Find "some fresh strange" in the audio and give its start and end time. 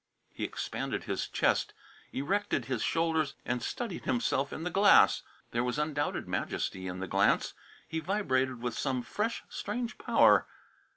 8.75-9.99